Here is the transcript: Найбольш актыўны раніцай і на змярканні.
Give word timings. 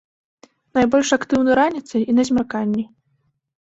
Найбольш 0.77 1.13
актыўны 1.19 1.51
раніцай 1.61 2.01
і 2.09 2.19
на 2.19 2.23
змярканні. 2.33 2.93